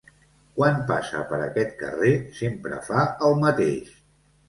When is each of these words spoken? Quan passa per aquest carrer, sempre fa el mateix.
Quan 0.59 0.79
passa 0.91 1.21
per 1.33 1.39
aquest 1.49 1.77
carrer, 1.83 2.17
sempre 2.41 2.83
fa 2.91 3.07
el 3.31 3.41
mateix. 3.47 3.97